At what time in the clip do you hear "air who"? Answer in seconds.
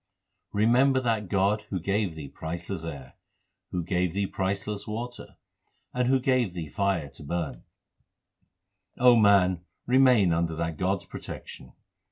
2.83-3.83